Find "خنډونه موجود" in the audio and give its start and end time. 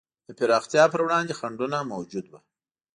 1.39-2.25